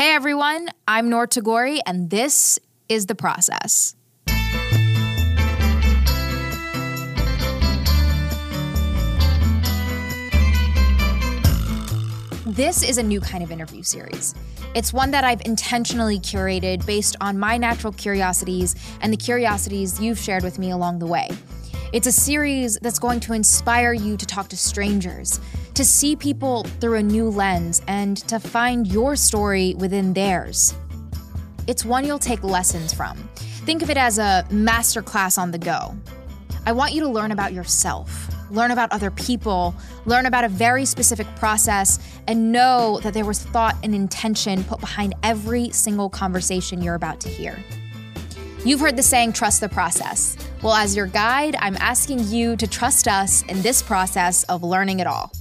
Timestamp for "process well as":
49.70-50.94